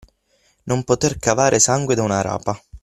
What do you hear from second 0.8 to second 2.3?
poter cavare sangue da una